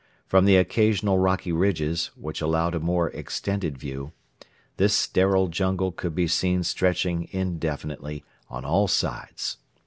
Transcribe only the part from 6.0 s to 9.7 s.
be seen stretching indefinitely on all sides.